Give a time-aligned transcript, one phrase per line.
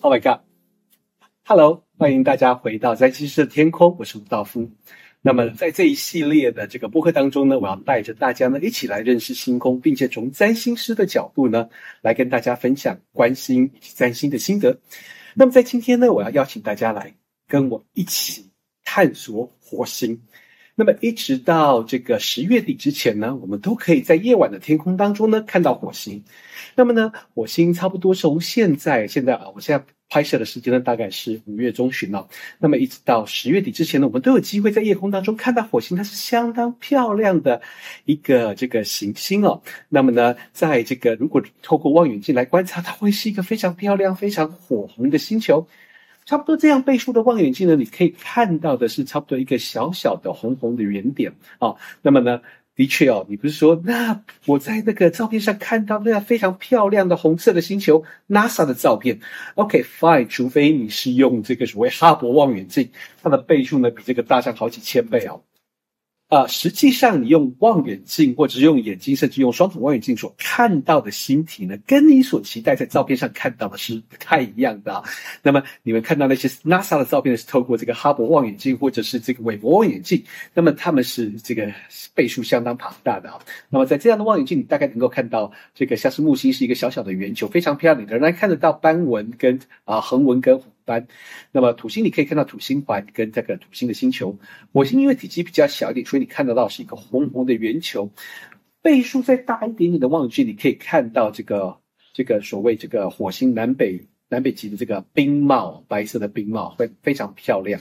[0.00, 4.70] Oh my god！Hello，欢迎大家回到占星师的天空，我是吴道夫。
[5.22, 11.70] 那么在这一系列的这个播客当中呢，我要带着大家呢一起来认识星空，并且从占星师的角度呢
[12.02, 14.78] 来跟大家分享观星以及占星的心得。
[15.32, 17.14] 那么在今天呢，我要邀请大家来
[17.48, 18.50] 跟我一起
[18.84, 20.20] 探索火星。
[20.76, 26.24] 那么一直到这个十月底之前呢，我们都可以在夜晚的天空当中呢看到火星。
[26.74, 32.26] 那么呢，火星差不多从现在现在啊，我现在拍摄的时间呢大概是五月中旬了。
[32.58, 37.62] 那么一直到十月底之前呢，我们都有机会在夜空当中看到火星，它是相当漂亮的
[38.04, 39.62] 一个这个行星哦。
[39.88, 45.68] 那么呢，在这个如果透过望远镜来观察，它会是一个非常漂亮、非常火红的星球。
[46.26, 51.74] 差不多这样倍数的望远镜呢，你可以看到的是差不多一个小小的红红的圆点啊。
[52.02, 52.40] 那么呢，
[52.74, 59.20] 的确哦，你不是说那我在那个照片上看到那非常漂亮的红色的星球，NASA 的照片
[59.54, 62.90] ，OK，fine，除非你是用这个所谓哈勃望远镜，
[63.22, 65.42] 它的倍数呢比这个大上好几千倍哦。
[66.34, 75.04] 啊、实际上你用望远镜，或者是用眼睛，甚至用双筒望远镜所看到的星体呢，跟你所期待在照片上看到的是不太一样的啊。
[75.42, 80.20] 那么你们看到那些 NASA 的照片呢是透过这个哈勃望远镜或者是这个韦伯望远镜，
[80.52, 81.72] 那么他们是这个
[82.14, 83.38] 倍数相当庞大的啊。
[83.70, 90.60] 那么在这样的望远镜，你大概能够看到这个像是木星是一个小小的圆球，非常漂亮的，仍然看得到斑纹跟啊横纹跟。
[90.84, 91.06] 斑，
[91.52, 94.38] 那么土星你可以看到土星环跟这个土星的星球，
[94.72, 98.10] 火星因为体积比较小一点，所以你看得到是一个红红的圆球。
[98.82, 101.78] 倍数再大一点点的望远镜，你可以看到这个
[102.12, 107.80] 这个所谓这个火星南北南北极的这个冰帽，白色的冰帽会非常漂亮。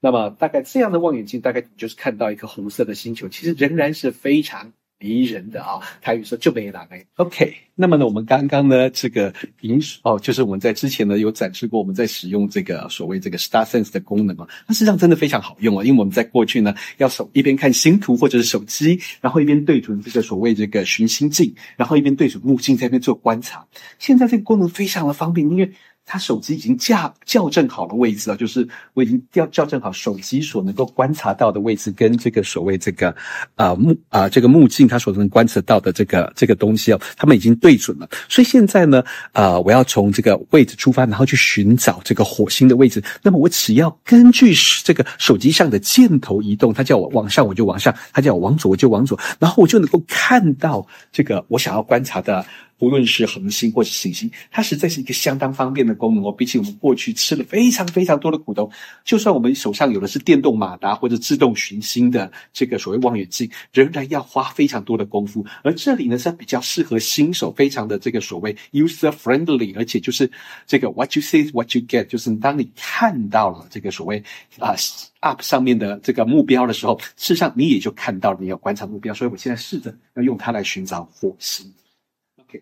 [0.00, 4.72] 那么大概这样的望远镜，大概就是看到一个红色的星球，其实仍然是非常。
[5.02, 6.96] 迷人的啊，台语说就没哪个。
[7.16, 23.66] OK，那么呢，我们刚刚呢，这个银哦，就是我们在之前呢有展示过，我们在使用这个所谓这个 Star Sense 的功能啊，那实际上真的非常好用啊，因为我们在过去呢，要手一边看星图或者是手机，然后一边对准这个所谓这个寻星镜，然后一边对准目镜在那边做观察。
[23.98, 25.72] 现在这个功能非常的方便，因为。
[26.04, 33.14] 他手机已经校校正好了位置了，就是我已经校校正好手机所能够观察到的位置，跟这个所谓这个
[33.54, 38.08] 啊目啊这个目镜它所能观测到的这个这个东西哦，他们已经对准了。
[38.28, 39.02] 所以现在呢，
[39.32, 43.02] 啊我要从这个位置出发，然后去寻找这个火星的位置。
[43.22, 44.52] 那么我只要根据
[44.84, 52.44] 这个手机上的箭头移动，它叫我往上我就往上，它叫我往左我就往左，然后我就能够看到这个我想要观察的。
[52.82, 56.32] 无论是恒星或是行星，它实在是一个相当方便的功能哦。
[56.32, 58.68] 比起我们过去吃了非常非常多的苦头，
[59.04, 65.46] 就算我们手上有的是电动马达或者自动寻星的这个所谓望远镜，仍然要花非常多的功夫。
[65.62, 70.28] 而这里呢，是比较适合新手，非常的这个所谓 user friendly，而且就是
[70.66, 74.20] 这个 what you see what you get，就是当你看到了这个所谓
[74.58, 74.74] 啊、
[75.20, 79.14] up 上面的这个目标的时候，事实上你也就看到了你要观察目标。
[79.14, 81.72] 所以我现在试着要用它来寻找火星。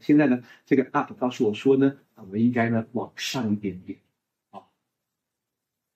[0.01, 3.99] 现在呢，这个 up 告诉我说呢，我们应该呢往上一点点
[4.51, 4.63] 啊。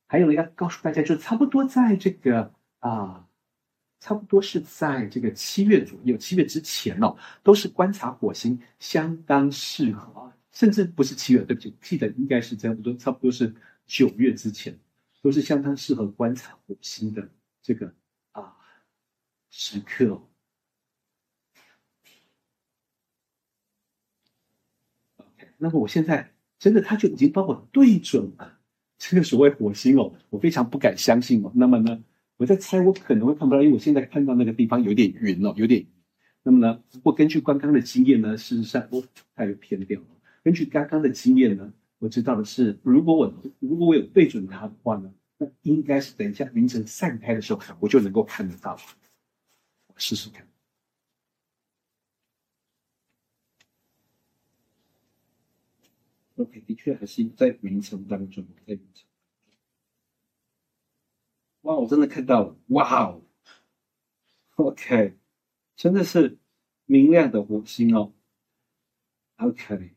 [0.07, 3.29] 还有呢，要告诉大家，就差不多在这个啊，
[4.01, 13.55] 差不多是在这个七月左右，七月之前哦，都是观察火星相当适合，甚至不是七月，对不起，记得应该是差不多，差不多是
[13.87, 14.79] 九月之前，
[15.23, 17.29] 都是相当适合观察火星的
[17.63, 17.93] 这个
[18.33, 18.57] 啊
[19.51, 20.23] 时刻哦。
[25.65, 28.59] 那么我现在真的，他就已经帮我对准了
[28.99, 31.51] 这个所谓火星哦，我非常不敢相信哦。
[31.55, 32.05] 那么呢，
[32.37, 35.87] 我在猜，我可能会看不到，因为我现在看到那个地方有点云哦，有点。
[36.43, 39.03] 那么呢，不过根据刚刚的经验呢，事实上我
[39.35, 40.07] 它又偏掉了。
[40.43, 48.79] 根据刚刚的经验呢，我知道的是，如果我如果我有对准它的话呢，那应该是等一下凌晨散开的时候，我就能够看得到。
[49.89, 50.47] 我试试看。
[56.37, 59.05] OK，的确还是在云层当中，在云层。
[61.63, 62.57] 哇，我真的看到了！
[62.69, 63.23] 哇哦
[64.57, 65.15] ，OK，
[65.77, 66.37] 真的是
[66.87, 68.13] 明亮的火星哦。
[69.37, 69.93] OK，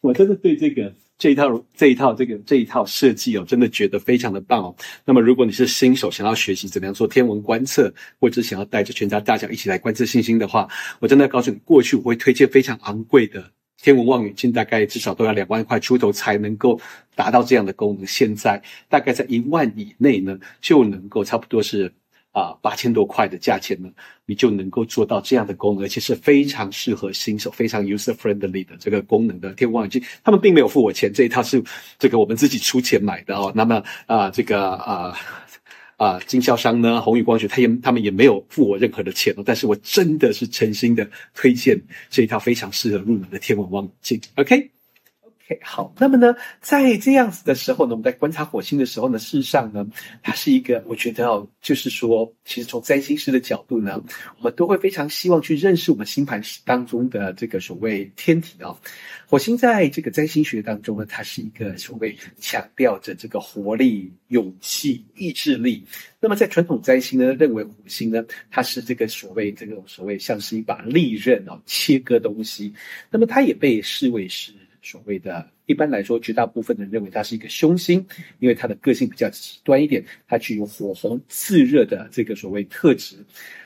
[0.00, 4.76] 我真的对这个这一套这一套这个这一套设计哦，真的觉得非常的棒哦。
[5.04, 10.68] 那么，如果你是新手，想要学习怎么样做天文观测，或者想要带着全家大小一起来观测星星的话，
[11.00, 13.52] 我真的告诉你，过去我会推荐非常昂贵的。
[13.82, 16.80] 天文望远镜大概至少都要两万块出头才能够
[17.16, 21.92] 达到这样的功能，现在大概在一万以内呢，就能够差不多是
[22.30, 23.90] 啊八千多块的价钱呢，
[24.24, 30.00] 你就能够做到这样的功能，而且是非常适合新手、非常 user friendly 的这个功能的天文望远镜。
[30.22, 31.62] 他们并没有付我钱，这一套是
[31.98, 33.52] 这个我们自己出钱买的哦。
[33.54, 35.12] 那么啊，这个啊。
[36.02, 44.20] 啊，经销商呢，宏宇光学，他也他们也没有付我任何的钱哦，但是我真的是诚心的推荐这一套非常适合入门的天文望远镜。
[44.34, 44.81] OK。
[45.60, 49.86] 好，那么呢，在这样子的时候呢，我们在观察火星的时候呢，事实上呢，
[50.22, 54.02] 它是一个，我觉得哦，就是说，其实从占星师的角度呢，
[54.38, 58.74] 我们都会非常希望去认识我们星盘当中的这个所谓天体哦。
[59.26, 65.84] 火星在这个占星学当中呢，它是一个所谓强调着这个活力、勇气、意志力。
[66.18, 72.72] 那么在传统占星呢，认为火星呢，它是这个所谓这个所谓像是一把利刃哦，切割东西。
[73.10, 74.52] 那么它也被视为是。
[74.82, 78.04] 所谓的，一般来说，绝大部分人认为它是一个凶星，
[78.40, 83.16] 因为它的个性比较极端一点，它具有火红炽热的这个所谓特质。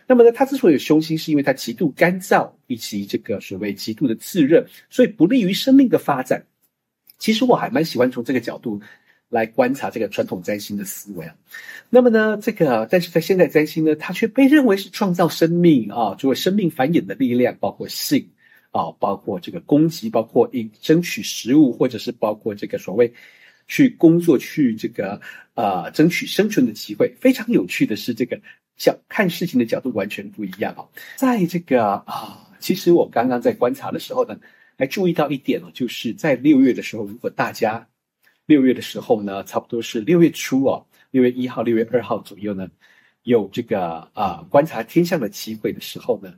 [0.07, 6.45] 那么呢，它之所以有凶星，是因为它极度干燥以及这个所谓极度的炽热，所以不利于生命的发展。
[7.19, 8.79] 其实我还蛮喜欢从这个角度
[9.31, 11.35] 来观察这个传统占星的思维啊。
[11.89, 18.29] 那么呢，这个但是在现代占星呢，它却被认为是创造生命啊，作为生命繁衍的力量，包括性。
[18.77, 23.11] 啊，包括这个攻击，包括一争取食物，或者是包括这个所谓
[23.67, 25.19] 去工作，去这个
[25.55, 27.15] 呃争取生存的机会。
[27.19, 28.39] 非常有趣的是，这个
[28.77, 30.85] 角看事情的角度完全不一样啊。
[31.17, 34.39] 在这个啊，其实我刚刚在观察的时候呢，
[34.77, 37.89] 还注意到一点哦，就是在六月的时候，如果大家
[38.45, 42.69] 六月的时候呢，差不多是六月初哦，六月一号、六月二号左右呢，
[43.23, 46.35] 有这个啊观察天象的机会的时候呢，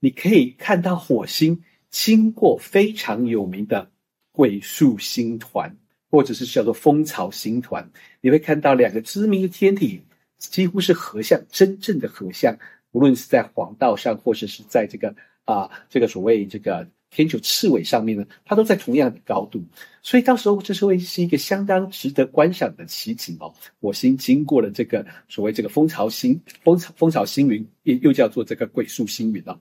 [0.00, 1.62] 你可以看到火星。
[1.90, 3.90] 经过非常有名的
[4.32, 5.76] 鬼宿星团，
[6.10, 7.90] 或者是叫做蜂巢星团，
[8.20, 10.02] 你会看到两个知名的天体
[10.38, 12.56] 几乎是合相，真正的合相。
[12.92, 19.62] 无论是在黄道上，或者是在这个啊、这个所谓这个天球赤尾上面呢，它都在同样的高度。
[20.02, 23.52] 所以到时候这是会是一个相当值得观赏的奇景哦。
[23.80, 29.58] 火星经过了这个所谓这个蜂巢星蜂巢蜂巢星云，也又叫做这个鬼宿星云哦。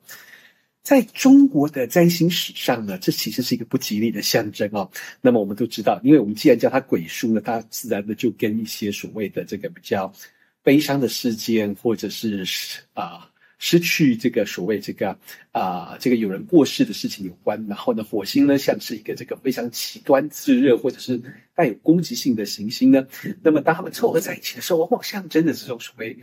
[0.86, 4.92] 在中国的占星史上呢，这其实是一个不吉利的象征哦。
[5.20, 10.14] 那么我们都知道，因为我们既然叫它鬼书呢，它自然的就跟一些所谓的这个比较
[10.62, 12.46] 悲伤的事件，或者是
[12.94, 13.28] 啊、
[13.58, 15.18] 失去这个所谓这个
[15.52, 17.66] 啊、这个有人过世的事情有关。
[17.68, 21.20] 然后呢，火星呢像是一个这个非常极端炙热，或者是
[21.56, 23.08] 带有攻击性的行星呢。
[23.42, 26.16] 那么当他们凑合在一起的时候，往往象征的这种所谓。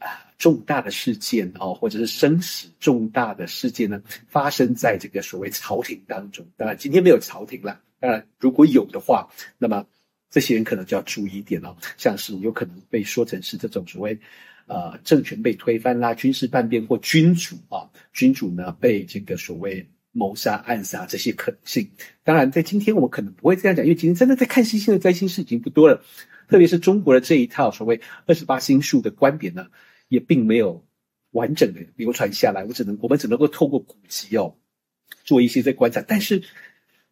[0.00, 6.44] 啊，重大的事件哦，或者是生死重大的事件呢，发生在这个所谓朝廷当中。
[6.56, 7.80] 当然，今天没有朝廷了。
[8.00, 9.84] 当然，如果有的话，那么
[10.30, 14.18] 这些人可能就要注意一点哦，像是有可能被说成是这种所谓
[14.66, 21.90] 呃政权被推翻啦、军事叛变或君主啊，君主呢被这个所谓谋杀、暗杀这些可能性。
[22.24, 26.02] 当然，在今天我们可能不会这样讲，因为今天真的在看星星的灾星师已经不多了，
[26.48, 29.66] 特别是中国的这一套所谓二十八星宿的观点呢。
[30.10, 30.84] 也并没有
[31.30, 34.56] 完整的流传下来，我只能我们只能够透过古籍哦，
[35.24, 36.42] 做一些在观察，但是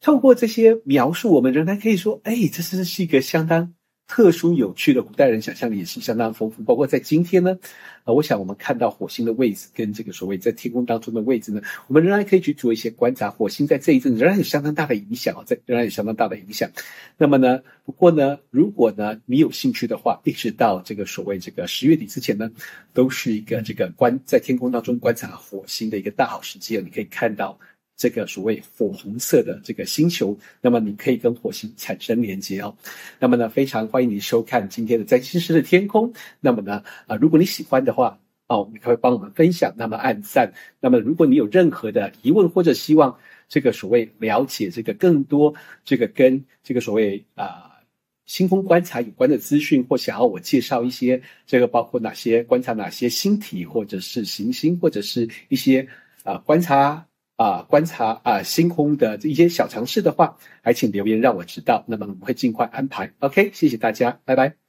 [0.00, 3.74] 透过这些描述，我们仍然可以说，哎，这真是一个相当。
[4.08, 7.58] 特殊有趣的古代人想象力也是相当丰富，包括在今天呢，
[8.04, 13.30] 呃，我想我们看到火星的位置跟这个所谓在天空当中的位置呢，我们仍然可以去做一些观察。
[13.30, 16.70] 火星在这一阵仍然有相当大的影响啊，在仍然有相当大的影响。
[17.18, 22.50] 那么呢，不过呢，如果呢你有兴趣的话，一直到这个所谓这个十月底之前呢，
[22.94, 27.58] 都是一个这个观在天空当中观察火星的一个大好时机啊，你可以看到。
[27.98, 32.74] 这个所谓火红色的这个星球，那么你可以跟火星产生连接哦。
[33.18, 36.12] 那么呢，非常欢迎你收看今天的占星师的天空。
[36.38, 40.54] 那么呢，啊、如果你喜欢的话，哦，你可以帮我们分享，那么按赞。
[40.78, 45.52] 那么如果你有任何的疑问或者希望这个所谓了解这个更多
[45.84, 47.80] 这个跟这个所谓啊、
[48.26, 55.80] 星空观察有关的资讯，或想要我介绍一些这个包括哪些观察哪些星体或者是行星或者是一些
[56.22, 57.07] 啊、呃、观察。
[57.38, 63.12] 啊，观察啊星空的这一些小尝试的话，还请留言让我知道，那么我们会尽快安排。
[63.20, 64.67] OK，谢谢大家，拜拜。